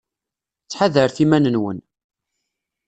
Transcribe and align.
Ttḥadaret 0.63 1.17
iman-nwen. 1.23 1.79